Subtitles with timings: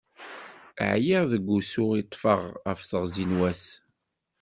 [0.91, 3.63] Ԑyiɣ seg usu i ṭṭfeɣ ɣef teɣzi n wass.